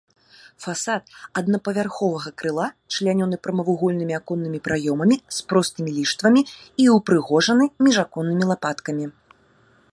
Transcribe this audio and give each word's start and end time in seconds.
Фасад 0.63 1.03
аднапавярховага 1.41 2.29
крыла 2.41 2.67
члянёны 2.95 3.39
прамавугольнымі 3.45 4.13
аконнымі 4.19 4.59
праёмамі 4.67 5.15
з 5.39 5.47
простымі 5.53 5.91
ліштвамі 6.01 6.41
і 6.85 6.91
ўпрыгожаны 6.97 7.65
міжаконнымі 7.89 8.45
лапаткамі. 8.53 9.05